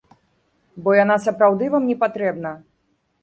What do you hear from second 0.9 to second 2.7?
яна сапраўды вам непатрэбна.